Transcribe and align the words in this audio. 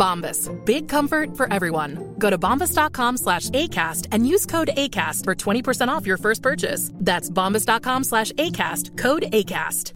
Bombas. 0.00 0.48
Big 0.64 0.88
comfort 0.88 1.36
for 1.36 1.46
everyone. 1.52 2.14
Go 2.18 2.30
to 2.30 2.38
bombas.com 2.38 3.18
slash 3.18 3.50
ACAST 3.50 4.08
and 4.12 4.26
use 4.26 4.46
code 4.46 4.70
ACAST 4.76 5.24
for 5.24 5.34
20% 5.34 5.88
off 5.88 6.06
your 6.06 6.16
first 6.16 6.42
purchase. 6.42 6.90
That's 6.94 7.28
bombas.com 7.28 8.04
slash 8.04 8.32
ACAST. 8.32 8.96
Code 8.96 9.26
ACAST. 9.32 9.92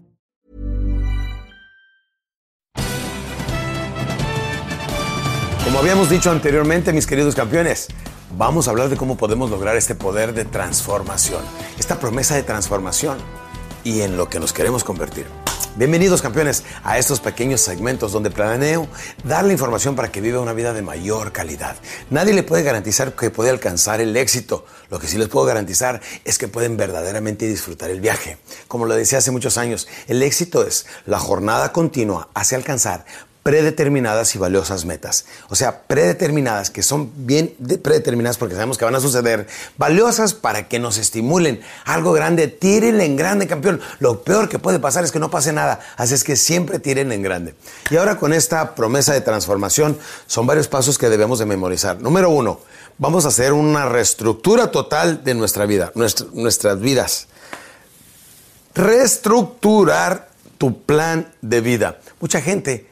Como 5.65 5.79
habíamos 5.79 6.11
dicho 6.11 6.31
anteriormente, 6.31 6.93
mis 6.93 7.07
queridos 7.07 7.35
campeones, 7.35 7.89
vamos 8.37 8.69
a 8.69 8.71
hablar 8.71 8.91
de 8.91 8.97
cómo 8.99 9.17
podemos 9.17 9.51
lograr 9.51 9.77
este 9.77 9.95
poder 9.95 10.35
de 10.35 10.45
transformación, 10.45 11.41
esta 11.79 11.99
promesa 11.99 12.37
de 12.37 12.43
transformación 12.43 13.17
y 13.83 14.03
en 14.03 14.19
lo 14.19 14.29
que 14.29 14.39
nos 14.39 14.53
queremos 14.53 14.85
convertir. 14.85 15.27
Bienvenidos 15.77 16.23
campeones 16.23 16.63
a 16.85 16.99
estos 16.99 17.19
pequeños 17.19 17.61
segmentos 17.61 18.13
donde 18.13 18.31
planeo 18.31 18.87
darle 19.25 19.55
información 19.55 19.97
para 19.97 20.13
que 20.13 20.21
viva 20.21 20.39
una 20.39 20.53
vida 20.53 20.73
de 20.73 20.83
mayor 20.83 21.33
calidad. 21.33 21.75
Nadie 22.11 22.33
le 22.33 22.45
puede 22.45 22.63
garantizar 22.63 23.17
que 23.17 23.31
puede 23.31 23.51
alcanzar 23.51 24.01
el 24.01 24.17
éxito. 24.17 24.65
Lo 24.89 25.01
que 25.01 25.09
sí 25.09 25.19
les 25.19 25.27
puedo 25.27 25.47
garantizar 25.47 26.01
es 26.25 26.39
que 26.39 26.47
pueden 26.47 26.77
verdaderamente 26.77 27.49
disfrutar 27.49 27.91
el 27.91 28.01
viaje. 28.01 28.39
Como 28.69 28.87
lo 28.87 28.95
decía 28.95 29.19
hace 29.19 29.33
muchos 29.33 29.59
años, 29.59 29.89
el 30.07 30.23
éxito 30.23 30.65
es 30.65 30.87
la 31.07 31.19
jornada 31.19 31.73
continua 31.73 32.29
hacia 32.35 32.57
alcanzar 32.57 33.05
predeterminadas 33.45 34.35
y 34.35 34.39
valiosas 34.39 34.87
metas. 34.87 35.27
O 35.51 35.55
sea, 35.55 35.83
predeterminadas, 35.83 36.71
que 36.71 36.83
son 36.83 37.13
bien 37.27 37.55
de- 37.59 37.79
predeterminadas 37.79 38.39
porque 38.39 38.55
sabemos 38.55 38.79
que 38.79 38.87
van 38.87 38.95
a 38.97 39.01
suceder, 39.01 39.47
valiosas 39.77 40.33
para 40.35 40.67
que 40.67 40.79
nos 40.81 40.97
estimulen. 40.97 41.61
Algo 41.85 42.13
grande, 42.13 42.49
tírenle 42.49 43.05
en 43.05 43.17
grande, 43.17 43.47
campeón. 43.47 43.81
Lo 44.01 44.23
peor 44.25 44.49
que 44.49 44.59
puede 44.59 44.79
pasar 44.81 45.05
es 45.05 45.13
que 45.13 45.19
no 45.21 45.31
pase 45.31 45.53
nada, 45.53 45.79
así 45.97 46.15
es 46.15 46.25
que 46.25 46.37
siempre 46.37 46.79
tiren 46.79 47.13
en 47.13 47.23
grande. 47.23 47.55
Y 47.91 47.97
ahora 47.97 48.17
con 48.17 48.33
esta 48.33 48.75
promesa 48.75 49.13
de 49.13 49.21
transformación, 49.21 49.99
son 50.27 50.47
varios 50.47 50.67
pasos 50.67 50.97
que 50.97 51.11
debemos 51.11 51.39
de 51.39 51.45
memorizar. 51.45 52.01
Número 52.01 52.31
uno, 52.31 52.61
vamos 52.97 53.27
a 53.27 53.29
hacer 53.29 53.53
una 53.53 53.87
reestructura 53.87 54.71
total 54.71 55.23
de 55.23 55.35
nuestra 55.35 55.67
vida, 55.67 55.93
nuestra- 55.95 56.27
nuestras 56.33 56.81
vidas 56.81 57.29
reestructurar 58.75 60.29
tu 60.59 60.83
plan 60.83 61.33
de 61.43 61.61
vida. 61.61 61.99
Mucha 62.21 62.41
gente 62.41 62.89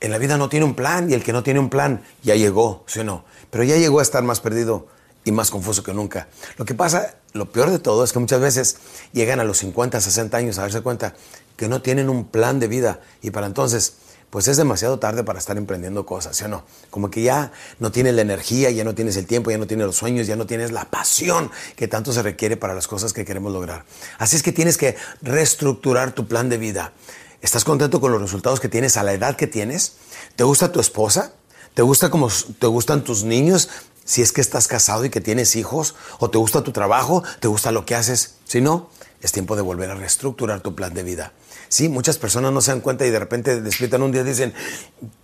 en 0.00 0.10
la 0.10 0.18
vida 0.18 0.36
no 0.36 0.48
tiene 0.48 0.66
un 0.66 0.74
plan 0.74 1.10
y 1.10 1.14
el 1.14 1.22
que 1.22 1.32
no 1.32 1.42
tiene 1.42 1.60
un 1.60 1.70
plan 1.70 2.02
ya 2.22 2.34
llegó, 2.34 2.84
¿sí 2.86 3.00
o 3.00 3.04
no? 3.04 3.24
Pero 3.50 3.64
ya 3.64 3.76
llegó 3.76 4.00
a 4.00 4.02
estar 4.02 4.22
más 4.22 4.40
perdido 4.40 4.86
y 5.24 5.32
más 5.32 5.50
confuso 5.50 5.82
que 5.82 5.92
nunca. 5.92 6.28
Lo 6.56 6.64
que 6.64 6.74
pasa, 6.74 7.16
lo 7.32 7.50
peor 7.50 7.70
de 7.70 7.78
todo 7.78 8.04
es 8.04 8.12
que 8.12 8.18
muchas 8.18 8.40
veces 8.40 8.76
llegan 9.12 9.40
a 9.40 9.44
los 9.44 9.58
50, 9.58 10.00
60 10.00 10.36
años 10.36 10.58
a 10.58 10.62
darse 10.62 10.82
cuenta 10.82 11.14
que 11.56 11.68
no 11.68 11.82
tienen 11.82 12.08
un 12.08 12.26
plan 12.26 12.60
de 12.60 12.68
vida 12.68 13.00
y 13.22 13.30
para 13.30 13.46
entonces 13.46 13.94
pues 14.30 14.48
es 14.48 14.56
demasiado 14.56 14.98
tarde 14.98 15.24
para 15.24 15.38
estar 15.38 15.56
emprendiendo 15.56 16.04
cosas, 16.04 16.36
¿sí 16.36 16.44
o 16.44 16.48
no? 16.48 16.64
Como 16.90 17.10
que 17.10 17.22
ya 17.22 17.52
no 17.78 17.92
tienes 17.92 18.14
la 18.14 18.22
energía, 18.22 18.70
ya 18.70 18.84
no 18.84 18.94
tienes 18.94 19.16
el 19.16 19.26
tiempo, 19.26 19.50
ya 19.50 19.58
no 19.58 19.66
tienes 19.66 19.86
los 19.86 19.96
sueños, 19.96 20.26
ya 20.26 20.36
no 20.36 20.46
tienes 20.46 20.72
la 20.72 20.84
pasión 20.84 21.50
que 21.76 21.88
tanto 21.88 22.12
se 22.12 22.22
requiere 22.22 22.56
para 22.56 22.74
las 22.74 22.88
cosas 22.88 23.12
que 23.12 23.24
queremos 23.24 23.52
lograr. 23.52 23.84
Así 24.18 24.36
es 24.36 24.42
que 24.42 24.52
tienes 24.52 24.76
que 24.76 24.96
reestructurar 25.22 26.12
tu 26.12 26.26
plan 26.26 26.48
de 26.48 26.58
vida. 26.58 26.92
¿Estás 27.46 27.62
contento 27.62 28.00
con 28.00 28.10
los 28.10 28.20
resultados 28.20 28.58
que 28.58 28.68
tienes 28.68 28.96
a 28.96 29.04
la 29.04 29.12
edad 29.12 29.36
que 29.36 29.46
tienes? 29.46 29.92
¿Te 30.34 30.42
gusta 30.42 30.72
tu 30.72 30.80
esposa? 30.80 31.30
¿Te 31.74 31.82
gusta 31.82 32.10
como 32.10 32.28
te 32.58 32.66
gustan 32.66 33.04
tus 33.04 33.22
niños? 33.22 33.68
Si 34.04 34.20
es 34.20 34.32
que 34.32 34.40
estás 34.40 34.66
casado 34.66 35.04
y 35.04 35.10
que 35.10 35.20
tienes 35.20 35.54
hijos, 35.54 35.94
o 36.18 36.28
te 36.28 36.38
gusta 36.38 36.64
tu 36.64 36.72
trabajo, 36.72 37.22
te 37.38 37.46
gusta 37.46 37.70
lo 37.70 37.86
que 37.86 37.94
haces. 37.94 38.34
Si 38.46 38.60
no, 38.60 38.90
es 39.20 39.30
tiempo 39.30 39.54
de 39.54 39.62
volver 39.62 39.88
a 39.90 39.94
reestructurar 39.94 40.60
tu 40.60 40.74
plan 40.74 40.92
de 40.92 41.04
vida. 41.04 41.34
Sí, 41.68 41.88
muchas 41.88 42.18
personas 42.18 42.52
no 42.52 42.60
se 42.60 42.72
dan 42.72 42.80
cuenta 42.80 43.06
y 43.06 43.10
de 43.10 43.18
repente 43.20 43.60
despiertan 43.60 44.02
un 44.02 44.10
día 44.10 44.22
y 44.22 44.24
dicen, 44.24 44.52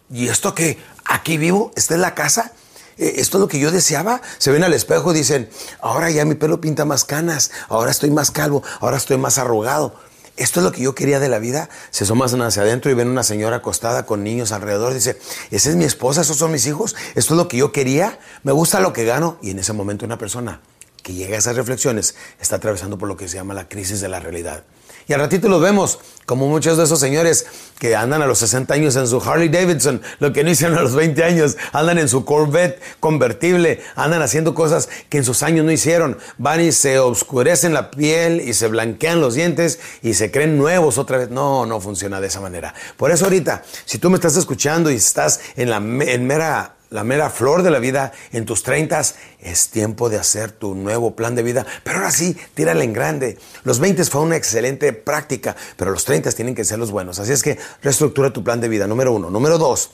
¿y 0.09 0.29
esto 0.29 0.55
qué? 0.55 0.79
¿Aquí 1.05 1.39
vivo? 1.39 1.73
¿Esta 1.75 1.95
es 1.95 2.01
la 2.01 2.15
casa? 2.15 2.53
Eh, 2.99 3.15
¿Esto 3.17 3.39
es 3.39 3.41
lo 3.41 3.49
que 3.49 3.59
yo 3.59 3.73
deseaba? 3.73 4.23
Se 4.39 4.53
ven 4.53 4.63
al 4.63 4.75
espejo 4.75 5.11
y 5.11 5.17
dicen, 5.19 5.51
ahora 5.81 6.09
ya 6.09 6.25
mi 6.25 6.37
pelo 6.37 6.61
pinta 6.61 6.85
más 6.85 7.05
canas, 7.05 7.51
ahora 7.69 7.91
estoy 7.91 8.13
más 8.13 8.31
calvo, 8.31 8.63
ahora 8.79 8.97
estoy 8.97 9.17
más 9.17 9.39
arrugado. 9.39 9.97
¿Esto 10.37 10.61
es 10.61 10.65
lo 10.65 10.73
que 10.73 10.83
yo 10.83 10.95
quería 10.95 11.21
de 11.21 11.29
la 11.29 11.39
vida? 11.39 11.69
Se 11.91 12.05
asoman 12.05 12.43
hacia 12.43 12.63
adentro 12.63 12.91
y 12.91 12.95
ven 12.95 13.09
una 13.09 13.23
señora 13.23 13.57
acostada 13.57 14.07
con 14.07 14.25
niños 14.25 14.51
alrededor. 14.53 14.95
Dice, 14.95 15.19
esa 15.51 15.71
es 15.71 15.77
mi 15.77 15.85
esposa, 15.85 16.23
esos 16.23 16.39
son 16.39 16.53
mis 16.53 16.67
hijos, 16.67 16.97
esto 17.15 17.35
es 17.35 17.39
lo 17.39 17.49
que 17.49 17.59
yo 17.59 17.71
quería, 17.73 18.19
me 18.43 18.53
gusta 18.53 18.81
lo 18.81 18.93
que 18.93 19.05
gano. 19.05 19.39
Y 19.43 19.51
en 19.51 19.59
ese 19.59 19.73
momento 19.73 20.07
una 20.07 20.19
persona 20.19 20.61
que 21.03 21.13
llega 21.13 21.37
a 21.37 21.39
esas 21.39 21.57
reflexiones 21.57 22.15
está 22.41 22.57
atravesando 22.57 22.97
por 22.97 23.09
lo 23.09 23.17
que 23.17 23.29
se 23.29 23.37
llama 23.37 23.55
la 23.55 23.69
crisis 23.69 24.01
de 24.01 24.09
la 24.09 24.21
realidad. 24.21 24.65
Y 25.09 25.13
al 25.13 25.21
ratito 25.21 25.49
los 25.49 25.61
vemos, 25.61 25.99
como 26.27 26.49
muchos 26.49 26.79
de 26.79 26.85
esos 26.85 27.01
señores 27.01 27.47
que 27.79 27.97
andan 27.97 28.23
a 28.23 28.27
los 28.27 28.39
60 28.39 28.73
años 28.75 28.97
en 28.97 29.07
su 29.07 29.21
Harley 29.21 29.49
Davidson, 29.49 30.01
lo 30.21 30.33
que 30.33 30.45
no 30.45 30.51
hicieron 30.51 30.79
a 30.79 30.83
los 30.83 30.95
20 30.95 31.25
años, 31.25 31.57
andan 31.73 31.99
en 31.99 32.09
su 32.09 32.25
Corvette 32.25 32.81
convertible, 33.01 33.83
andan 33.97 34.23
haciendo 34.23 34.55
cosas 34.55 34.89
que 35.09 35.19
en 35.19 35.25
sus 35.25 35.43
años 35.43 35.65
no 35.65 35.73
hicieron, 35.73 36.19
van 36.39 36.61
y 36.61 36.73
se 36.73 36.99
oscurecen 36.99 37.75
la 37.75 37.91
piel 37.91 38.41
y 38.41 38.55
se 38.55 38.69
blanquean 38.69 39.21
los 39.21 39.35
dientes 39.35 39.81
y 40.03 40.15
se 40.15 40.31
creen 40.31 40.57
nuevos 40.59 40.99
otra 40.99 41.19
vez. 41.19 41.31
No, 41.31 41.67
no 41.67 41.81
funciona 41.81 42.21
de 42.21 42.29
esa 42.29 42.41
manera. 42.41 42.75
Por 42.97 43.11
eso 43.11 43.25
ahorita, 43.25 43.63
si 43.85 43.99
tú 43.99 44.11
me 44.11 44.17
estás 44.17 44.37
escuchando 44.37 44.91
y 44.91 44.95
estás 44.95 45.41
en 45.57 45.71
la 45.71 45.77
en 45.79 46.27
mera 46.27 46.77
la 46.93 47.05
mera 47.05 47.31
flor 47.31 47.63
de 47.63 47.71
la 47.71 47.79
vida 47.79 48.13
en 48.33 48.45
tus 48.45 48.63
30 48.63 49.03
es 49.41 49.71
tiempo 49.71 50.11
de 50.11 50.19
hacer 50.19 50.53
tu 50.53 50.75
nuevo 50.75 51.17
plan 51.17 51.35
de 51.35 51.43
vida. 51.43 51.67
Pero 51.83 51.99
ahora 51.99 52.11
sí, 52.11 52.37
tírale 52.55 52.85
en 52.85 52.93
grande. 52.93 53.39
Los 53.65 53.79
20 53.81 54.05
fue 54.05 54.21
una 54.21 54.37
excelente 54.37 54.93
práctica, 54.93 55.57
pero 55.77 55.91
los 55.91 56.05
30 56.05 56.31
tienen 56.33 56.55
que 56.55 56.65
ser 56.65 56.79
los 56.79 56.91
buenos. 56.91 57.19
Así 57.19 57.33
es 57.33 57.43
que 57.43 57.59
reestructura 57.83 58.33
tu 58.33 58.45
plan 58.45 58.61
de 58.61 58.69
vida, 58.69 58.87
número 58.87 59.13
uno. 59.13 59.31
Número 59.31 59.59
dos, 59.59 59.93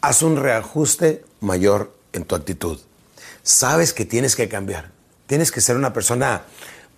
haz 0.00 0.22
un 0.22 0.36
reajuste 0.36 1.24
mayor 1.40 1.94
en 2.12 2.24
tu 2.24 2.34
actitud. 2.34 2.80
Sabes 3.42 3.92
que 3.92 4.04
tienes 4.04 4.34
que 4.34 4.48
cambiar. 4.48 4.90
Tienes 5.26 5.52
que 5.52 5.60
ser 5.60 5.76
una 5.76 5.92
persona 5.92 6.42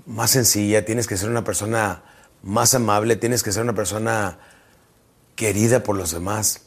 más 0.07 0.31
sencilla, 0.31 0.85
tienes 0.85 1.07
que 1.07 1.17
ser 1.17 1.29
una 1.29 1.45
persona 1.45 2.03
más 2.43 2.75
amable, 2.75 3.17
tienes 3.17 3.43
que 3.43 3.53
ser 3.53 3.63
una 3.63 3.75
persona 3.75 4.39
querida 5.37 5.83
por 5.83 5.97
los 5.97 6.13
demás, 6.13 6.63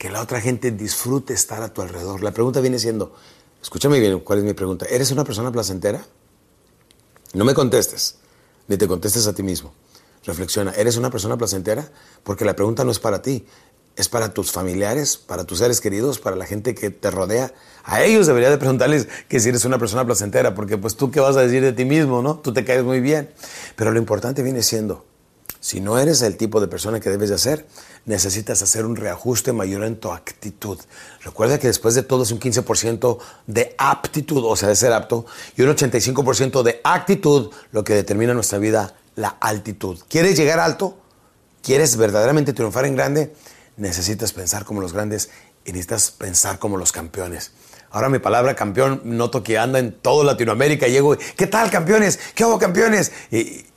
que 0.00 0.08
la 0.08 0.22
otra 0.22 0.40
gente 0.40 0.70
disfrute 0.70 1.34
estar 1.34 1.62
a 1.62 1.74
tu 1.74 1.82
alrededor. 1.82 2.22
La 2.22 2.30
pregunta 2.30 2.62
viene 2.62 2.78
siendo, 2.78 3.14
escúchame 3.60 4.00
bien, 4.00 4.18
¿cuál 4.20 4.38
es 4.38 4.46
mi 4.46 4.54
pregunta? 4.54 4.86
¿Eres 4.86 5.10
una 5.10 5.24
persona 5.24 5.52
placentera? 5.52 6.02
No 7.34 7.44
me 7.44 7.52
contestes, 7.52 8.16
ni 8.66 8.78
te 8.78 8.88
contestes 8.88 9.26
a 9.26 9.34
ti 9.34 9.42
mismo. 9.42 9.74
Reflexiona, 10.24 10.70
¿eres 10.70 10.96
una 10.96 11.10
persona 11.10 11.36
placentera? 11.36 11.86
Porque 12.22 12.46
la 12.46 12.56
pregunta 12.56 12.82
no 12.82 12.90
es 12.92 12.98
para 12.98 13.20
ti, 13.20 13.44
es 13.94 14.08
para 14.08 14.32
tus 14.32 14.52
familiares, 14.52 15.18
para 15.18 15.44
tus 15.44 15.58
seres 15.58 15.82
queridos, 15.82 16.18
para 16.18 16.34
la 16.34 16.46
gente 16.46 16.74
que 16.74 16.88
te 16.88 17.10
rodea. 17.10 17.52
A 17.84 18.02
ellos 18.02 18.26
debería 18.26 18.48
de 18.48 18.56
preguntarles 18.56 19.06
que 19.28 19.38
si 19.38 19.50
eres 19.50 19.66
una 19.66 19.78
persona 19.78 20.06
placentera, 20.06 20.54
porque 20.54 20.78
pues 20.78 20.96
tú 20.96 21.10
qué 21.10 21.20
vas 21.20 21.36
a 21.36 21.42
decir 21.42 21.60
de 21.60 21.74
ti 21.74 21.84
mismo, 21.84 22.22
¿no? 22.22 22.38
Tú 22.38 22.54
te 22.54 22.64
caes 22.64 22.84
muy 22.84 23.00
bien. 23.00 23.28
Pero 23.76 23.90
lo 23.92 23.98
importante 23.98 24.42
viene 24.42 24.62
siendo, 24.62 25.04
Si 25.60 25.80
no 25.82 25.98
eres 25.98 26.22
el 26.22 26.38
tipo 26.38 26.58
de 26.58 26.68
persona 26.68 27.00
que 27.00 27.10
debes 27.10 27.28
de 27.28 27.34
hacer, 27.34 27.66
necesitas 28.06 28.62
hacer 28.62 28.86
un 28.86 28.96
reajuste 28.96 29.52
mayor 29.52 29.84
en 29.84 30.00
tu 30.00 30.10
actitud. 30.10 30.78
Recuerda 31.22 31.58
que 31.58 31.66
después 31.66 31.94
de 31.94 32.02
todo 32.02 32.22
es 32.22 32.32
un 32.32 32.40
15% 32.40 33.18
de 33.46 33.74
aptitud, 33.76 34.42
o 34.44 34.56
sea, 34.56 34.70
de 34.70 34.76
ser 34.76 34.92
apto, 34.94 35.26
y 35.56 35.62
un 35.62 35.68
85% 35.68 36.62
de 36.62 36.80
actitud, 36.82 37.50
lo 37.72 37.84
que 37.84 37.94
determina 37.94 38.32
nuestra 38.32 38.58
vida, 38.58 38.94
la 39.16 39.36
altitud. 39.40 39.98
¿Quieres 40.08 40.38
llegar 40.38 40.60
alto? 40.60 40.96
¿Quieres 41.62 41.98
verdaderamente 41.98 42.54
triunfar 42.54 42.86
en 42.86 42.96
grande? 42.96 43.34
Necesitas 43.76 44.32
pensar 44.32 44.64
como 44.64 44.80
los 44.80 44.94
grandes 44.94 45.28
y 45.66 45.72
necesitas 45.72 46.10
pensar 46.10 46.58
como 46.58 46.78
los 46.78 46.90
campeones. 46.90 47.52
Ahora 47.90 48.08
mi 48.08 48.18
palabra 48.18 48.54
campeón 48.54 49.02
noto 49.04 49.42
que 49.42 49.58
anda 49.58 49.78
en 49.78 49.92
toda 49.92 50.24
Latinoamérica. 50.24 50.86
Llego, 50.86 51.16
¿qué 51.36 51.46
tal 51.46 51.70
campeones? 51.70 52.18
¿Qué 52.34 52.44
hago 52.44 52.58
campeones? 52.58 53.12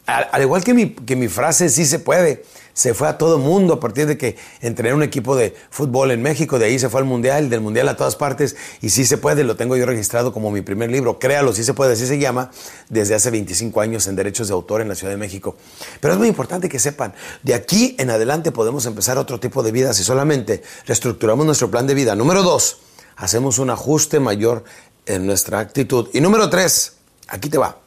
Al, 0.05 0.41
igual 0.41 0.63
que 0.63 0.73
mi, 0.73 0.89
que 0.89 1.15
mi 1.15 1.27
frase 1.27 1.69
sí 1.69 1.85
se 1.85 1.99
puede, 1.99 2.43
se 2.73 2.93
fue 2.93 3.07
a 3.07 3.17
todo 3.17 3.37
mundo 3.37 3.75
a 3.75 3.79
partir 3.79 4.05
de 4.05 4.17
que 4.17 4.35
entré 4.61 4.89
en 4.89 4.95
un 4.95 5.03
equipo 5.03 5.35
de 5.35 5.55
fútbol 5.69 6.11
en 6.11 6.21
México, 6.21 6.59
de 6.59 6.65
ahí 6.65 6.79
se 6.79 6.89
fue 6.89 6.99
al 6.99 7.05
Mundial, 7.05 7.49
del 7.49 7.61
Mundial 7.61 7.87
a 7.87 7.95
todas 7.95 8.15
partes, 8.15 8.55
y 8.81 8.89
sí 8.89 9.05
se 9.05 9.17
puede, 9.17 9.43
lo 9.43 9.55
tengo 9.55 9.77
yo 9.77 9.85
registrado 9.85 10.33
como 10.33 10.51
mi 10.51 10.61
primer 10.61 10.91
libro, 10.91 11.19
créalo, 11.19 11.53
sí 11.53 11.63
se 11.63 11.73
puede, 11.73 11.93
así 11.93 12.05
se 12.05 12.19
llama, 12.19 12.51
desde 12.89 13.15
hace 13.15 13.31
25 13.31 13.79
años 13.79 14.07
en 14.07 14.15
derechos 14.15 14.47
de 14.47 14.53
autor 14.53 14.81
en 14.81 14.89
la 14.89 14.95
Ciudad 14.95 15.13
de 15.13 15.17
México. 15.17 15.55
Pero 16.01 16.15
es 16.15 16.19
muy 16.19 16.27
importante 16.27 16.67
que 16.67 16.79
sepan, 16.79 17.13
de 17.43 17.53
aquí 17.53 17.95
en 17.99 18.09
adelante 18.09 18.51
podemos 18.51 18.85
empezar 18.85 19.17
otro 19.17 19.39
tipo 19.39 19.63
de 19.63 19.71
vida 19.71 19.93
si 19.93 20.03
solamente 20.03 20.63
reestructuramos 20.85 21.45
nuestro 21.45 21.71
plan 21.71 21.87
de 21.87 21.93
vida. 21.93 22.15
Número 22.15 22.43
dos, 22.43 22.79
hacemos 23.15 23.59
un 23.59 23.69
ajuste 23.69 24.19
mayor 24.19 24.63
en 25.05 25.25
nuestra 25.25 25.59
actitud. 25.59 26.09
Y 26.13 26.21
número 26.21 26.49
tres, 26.49 26.93
aquí 27.27 27.49
te 27.49 27.57
va. 27.57 27.82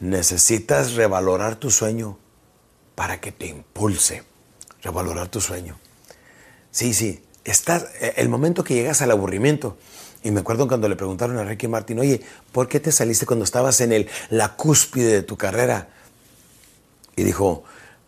Necesitas 0.00 0.94
revalorar 0.94 1.56
tu 1.56 1.70
sueño 1.70 2.18
para 2.94 3.20
que 3.20 3.32
te 3.32 3.46
impulse. 3.46 4.24
Revalorar 4.82 5.28
tu 5.28 5.40
sueño. 5.40 5.78
Sí, 6.70 6.94
sí. 6.94 7.22
Estás, 7.44 7.86
eh, 8.00 8.14
el 8.16 8.28
momento 8.28 8.64
que 8.64 8.74
llegas 8.74 9.02
al 9.02 9.10
aburrimiento, 9.10 9.76
y 10.22 10.30
me 10.30 10.40
acuerdo 10.40 10.68
cuando 10.68 10.88
le 10.88 10.96
preguntaron 10.96 11.38
a 11.38 11.44
Ricky 11.44 11.68
Martin, 11.68 11.98
oye, 11.98 12.20
¿por 12.52 12.68
qué 12.68 12.80
te 12.80 12.92
saliste 12.92 13.26
cuando 13.26 13.44
estabas 13.44 13.80
en 13.80 13.92
el, 13.92 14.08
la 14.28 14.56
cúspide 14.56 15.12
de 15.12 15.22
tu 15.22 15.36
carrera? 15.36 15.88
Y 17.16 17.24
dijo, 17.24 17.64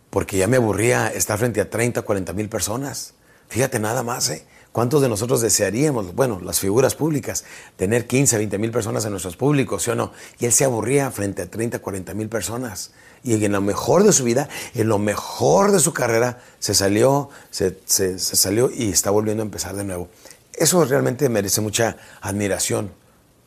porque 0.09 0.37
ya 0.37 0.47
me 0.47 0.57
aburría 0.57 1.07
estar 1.07 1.39
frente 1.39 1.59
a 1.59 1.69
30, 1.69 2.03
40 2.03 2.33
mil 2.33 2.49
personas. 2.49 3.15
Fíjate 3.49 3.79
nada 3.79 4.03
más, 4.03 4.29
¿eh? 4.29 4.45
¿Cuántos 4.73 5.03
de 5.03 5.07
nosotros 5.07 5.39
desearíamos, 5.41 6.15
bueno, 6.15 6.41
las 6.41 6.59
figuras 6.59 6.95
públicas, 6.95 7.45
tener 7.75 8.07
15, 8.07 8.37
20 8.37 8.57
mil 8.57 8.71
personas 8.71 9.05
en 9.05 9.11
nuestros 9.11 9.37
públicos, 9.37 9.83
¿sí 9.83 9.91
o 9.91 9.95
no? 9.95 10.11
Y 10.39 10.45
él 10.45 10.51
se 10.51 10.65
aburría 10.65 11.11
frente 11.11 11.43
a 11.43 11.45
30, 11.45 11.77
40 11.77 12.15
mil 12.15 12.27
personas. 12.27 12.89
Y 13.23 13.45
en 13.45 13.51
lo 13.51 13.61
mejor 13.61 14.03
de 14.03 14.11
su 14.11 14.23
vida, 14.23 14.49
en 14.73 14.87
lo 14.87 14.97
mejor 14.97 15.71
de 15.71 15.79
su 15.79 15.93
carrera, 15.93 16.41
se 16.57 16.73
salió, 16.73 17.29
se, 17.51 17.77
salió 18.17 18.71
y 18.71 18.89
está 18.89 19.11
volviendo 19.11 19.43
a 19.43 19.45
empezar 19.45 19.75
de 19.75 19.83
nuevo. 19.83 20.09
Eso 20.53 20.83
realmente 20.85 21.29
merece 21.29 21.61
mucha 21.61 21.95
admiración 22.19 22.91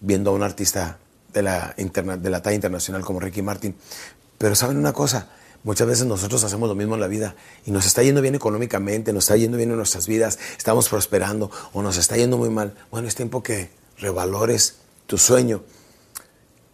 viendo 0.00 0.30
a 0.30 0.32
un 0.32 0.44
artista 0.44 0.98
de 1.32 1.42
la, 1.42 1.74
de 1.76 2.30
la 2.30 2.40
talla 2.40 2.54
internacional 2.54 3.04
como 3.04 3.18
Ricky 3.18 3.42
Martin. 3.42 3.74
Pero 4.38 4.54
saben 4.54 4.76
una 4.76 4.92
cosa, 4.92 5.28
Muchas 5.66 5.88
veces 5.88 6.06
nosotros 6.06 6.44
hacemos 6.44 6.68
lo 6.68 6.76
mismo 6.76 6.94
en 6.94 7.00
la 7.00 7.08
vida 7.08 7.34
y 7.64 7.72
nos 7.72 7.86
está 7.86 8.00
yendo 8.00 8.22
bien 8.22 8.36
económicamente, 8.36 9.12
nos 9.12 9.24
está 9.24 9.36
yendo 9.36 9.56
bien 9.56 9.72
en 9.72 9.76
nuestras 9.76 10.06
vidas, 10.06 10.38
estamos 10.56 10.88
prosperando 10.88 11.50
o 11.72 11.82
nos 11.82 11.96
está 11.96 12.16
yendo 12.16 12.38
muy 12.38 12.50
mal. 12.50 12.72
Bueno, 12.92 13.08
es 13.08 13.16
tiempo 13.16 13.42
que 13.42 13.70
revalores 13.98 14.76
tu 15.08 15.18
sueño 15.18 15.64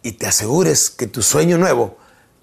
y 0.03 0.11
te 0.11 0.27
asegures 0.27 0.91
que 0.91 1.07
tu 1.07 1.23
sueño 1.23 1.57
nuevo 1.57 1.97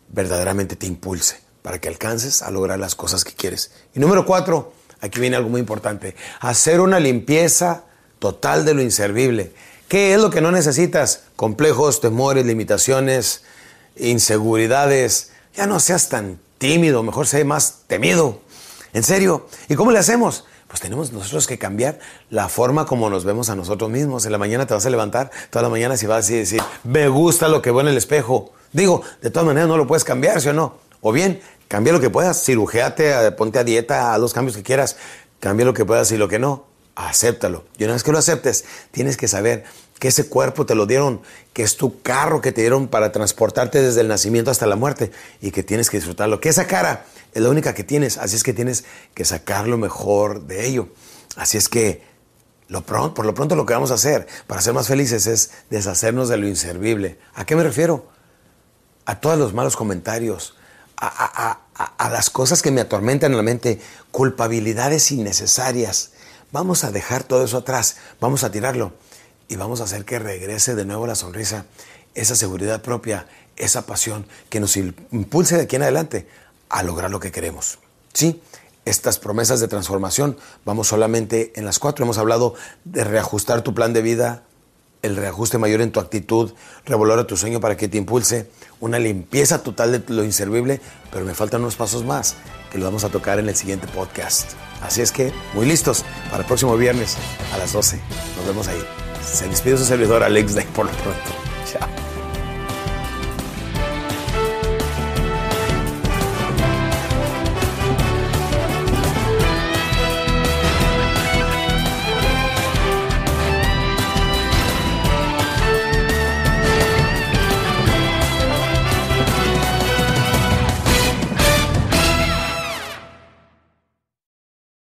verdaderamente 0.09 0.75
te 0.75 0.89
impulse 0.89 1.37
para 1.63 1.81
que 1.81 1.87
alcances 1.87 2.43
a 2.43 2.51
lograr 2.51 2.81
las 2.81 2.97
cosas 2.97 3.23
que 3.23 3.33
quieres. 3.33 3.71
Y 3.95 4.01
número 4.01 4.27
cuatro, 4.27 4.73
aquí 5.01 5.21
viene 5.21 5.37
algo 5.37 5.51
muy 5.51 5.61
importante, 5.61 6.17
hacer 6.41 6.81
una 6.81 6.99
limpieza 6.99 7.85
total 8.19 8.65
de 8.65 8.75
lo 8.75 8.83
inservible. 8.83 9.53
¿Qué 9.87 10.15
es 10.15 10.21
lo 10.21 10.31
que 10.31 10.41
no 10.41 10.51
necesitas? 10.51 11.23
Complejos, 11.37 12.01
temores, 12.01 12.45
limitaciones, 12.45 13.43
inseguridades, 13.95 15.31
ya 15.55 15.67
no 15.67 15.81
seas 15.81 16.09
tan 16.09 16.41
tímido, 16.59 17.03
mejor 17.03 17.27
sé 17.27 17.45
más 17.45 17.83
temido. 17.87 18.41
En 18.93 19.03
serio. 19.03 19.47
¿Y 19.69 19.77
cómo 19.77 19.93
le 19.93 19.99
hacemos? 19.99 20.45
Pues 20.69 20.81
tenemos 20.81 21.13
nosotros 21.13 21.47
que 21.47 21.59
cambiar 21.59 21.99
la 22.29 22.49
forma 22.49 22.87
como 22.87 23.11
nos 23.11 23.25
vemos 23.25 23.51
a 23.51 23.57
nosotros 23.57 23.91
mismos. 23.91 24.25
En 24.27 24.33
la 24.33 24.39
mañana 24.39 24.67
te 24.67 24.75
vas 24.75 24.87
a 24.87 24.91
levantar, 24.91 25.31
toda 25.51 25.65
la 25.65 25.69
mañana 25.69 25.97
si 25.97 26.07
vas 26.07 26.29
a 26.29 26.33
decir, 26.33 26.63
me 26.85 27.09
gusta 27.09 27.49
lo 27.49 27.61
que 27.61 27.71
veo 27.71 27.81
en 27.81 27.89
el 27.89 27.97
espejo. 27.97 28.53
Digo, 28.73 29.03
de 29.21 29.31
todas 29.31 29.47
maneras 29.47 29.69
no 29.69 29.77
lo 29.77 29.87
puedes 29.87 30.05
cambiar, 30.05 30.41
¿sí 30.41 30.49
o 30.49 30.53
no? 30.53 30.79
O 31.01 31.13
bien, 31.13 31.41
cambia 31.67 31.93
lo 31.93 32.01
que 32.01 32.11
puedas, 32.11 32.45
cirujéate, 32.45 33.33
ponte 33.33 33.59
a 33.59 33.65
dieta, 33.65 34.15
haz 34.15 34.21
los 34.21 34.33
cambios 34.33 34.57
que 34.57 34.63
quieras, 34.63 34.97
cambia 35.41 35.67
lo 35.67 35.75
que 35.75 35.85
puedas 35.85 36.13
y 36.13 36.17
lo 36.17 36.29
que 36.29 36.39
no, 36.39 36.67
acéptalo. 36.95 37.65
Y 37.77 37.85
una 37.85 37.95
vez 37.95 38.05
que 38.05 38.13
lo 38.13 38.19
aceptes, 38.19 38.65
tienes 38.93 39.17
que 39.17 39.27
saber 39.27 39.65
que 40.01 40.09
ese 40.09 40.29
cuerpo 40.29 40.65
te 40.65 40.75
lo 40.75 40.87
dieron, 40.87 41.21
que 41.53 41.63
es 41.63 41.77
tu 41.77 42.01
carro 42.01 42.41
que 42.41 42.53
te 42.53 42.63
dieron 42.63 42.89
para 42.89 43.13
transportarte 43.13 43.83
desde 43.83 44.01
el 44.01 44.09
nacimiento 44.09 44.51
hasta 44.51 44.67
la 44.67 44.75
muerte 44.75 45.13
y 45.43 45.51
que 45.51 45.63
tienes 45.63 45.91
que 45.91 45.99
disfrutarlo. 45.99 46.41
Que 46.41 46.49
esa 46.49 46.67
cara 46.67 47.05
es 47.35 47.43
la 47.43 47.51
única 47.51 47.75
que 47.75 47.85
tienes, 47.85 48.17
así 48.17 48.35
es 48.35 48.43
que 48.43 48.55
tienes 48.55 48.85
que 49.13 49.27
sacar 49.27 49.69
lo 49.69 49.77
mejor 49.77 50.47
de 50.47 50.67
ello. 50.67 50.89
Así 51.37 51.59
es 51.59 51.69
que 51.69 52.03
por 52.67 53.27
lo 53.27 53.35
pronto 53.35 53.55
lo 53.55 53.67
que 53.67 53.75
vamos 53.75 53.91
a 53.91 53.95
hacer 53.95 54.27
para 54.47 54.63
ser 54.63 54.73
más 54.73 54.89
felices 54.89 55.27
es 55.27 55.51
deshacernos 55.69 56.31
de 56.31 56.39
lo 56.39 56.49
inservible. 56.49 57.19
¿A 57.35 57.45
qué 57.45 57.55
me 57.55 57.63
refiero? 57.63 58.09
A 59.05 59.21
todos 59.21 59.39
los 59.39 59.53
malos 59.53 59.77
comentarios, 59.77 60.57
a, 60.97 61.61
a 61.77 62.11
las 62.11 62.31
cosas 62.31 62.63
que 62.63 62.71
me 62.71 62.81
atormentan 62.81 63.33
en 63.33 63.37
la 63.37 63.43
mente, 63.43 63.81
culpabilidades 64.13 65.11
innecesarias. 65.13 66.13
Vamos 66.53 66.85
a 66.85 66.91
dejar 66.91 67.23
todo 67.23 67.45
eso 67.45 67.59
atrás, 67.59 67.97
vamos 68.19 68.45
a 68.45 68.51
tirarlo 68.51 68.95
y 69.51 69.57
vamos 69.57 69.81
a 69.81 69.85
hacer 69.85 70.05
que 70.05 70.19
regrese 70.19 70.77
de 70.77 70.85
nuevo 70.87 71.09
la 71.09 71.17
sonrisa, 71.17 71.67
esa 72.15 72.37
seguridad 72.37 72.83
propia, 72.83 73.27
esa 73.57 73.85
pasión 73.85 74.25
que 74.49 74.61
nos 74.61 74.77
impulse 74.77 75.57
de 75.57 75.63
aquí 75.63 75.77
en 75.77 75.83
adelante 75.83 76.29
a 76.69 76.85
lograr 76.85 77.11
lo 77.11 77.19
que 77.19 77.33
queremos. 77.33 77.81
Sí, 78.15 78.41
estas 78.85 79.19
promesas 79.19 79.59
de 79.59 79.67
transformación, 79.67 80.39
vamos 80.65 80.87
solamente 80.87 81.53
en 81.57 81.65
las 81.65 81.81
cuatro. 81.81 82.05
Hemos 82.05 82.17
hablado 82.17 82.55
de 82.85 83.03
reajustar 83.03 83.63
tu 83.63 83.75
plan 83.75 83.93
de 83.93 84.03
vida, 84.03 84.45
el 85.03 85.17
reajuste 85.17 85.59
mayor 85.59 85.81
en 85.81 85.91
tu 85.91 85.99
actitud, 85.99 86.53
revolver 86.87 87.27
tu 87.27 87.37
sueño 87.37 87.59
para 87.59 87.77
que 87.77 87.89
te 87.89 87.99
impulse, 87.99 88.49
una 88.79 89.01
limpieza 89.01 89.65
total 89.65 89.91
de 89.91 90.15
lo 90.15 90.23
inservible, 90.23 90.81
pero 91.11 91.25
me 91.25 91.35
faltan 91.35 91.63
unos 91.63 91.75
pasos 91.75 92.05
más 92.05 92.37
que 92.71 92.79
los 92.79 92.87
vamos 92.87 93.03
a 93.03 93.09
tocar 93.09 93.41
en 93.41 93.49
el 93.49 93.57
siguiente 93.57 93.89
podcast. 93.89 94.53
Así 94.81 95.03
es 95.03 95.11
que, 95.11 95.33
muy 95.55 95.67
listos 95.67 96.05
para 96.31 96.43
el 96.43 96.47
próximo 96.47 96.77
viernes 96.77 97.17
a 97.53 97.59
las 97.59 97.73
12. 97.73 97.99
Nos 98.37 98.47
vemos 98.47 98.69
ahí. 98.69 99.10
Se 99.25 99.49
despide 99.49 99.77
su 99.77 99.85
servidor 99.85 100.23
Alex 100.23 100.55
Day 100.55 100.67
por 100.75 100.87
lo 100.87 100.93
pronto. 100.93 101.50